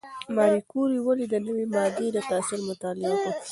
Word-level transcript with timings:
ماري 0.35 0.61
کوري 0.71 0.99
ولې 1.01 1.25
د 1.29 1.35
نوې 1.45 1.65
ماده 1.73 2.05
د 2.13 2.17
تاثیر 2.29 2.59
مطالعه 2.69 3.09
وکړه؟ 3.13 3.31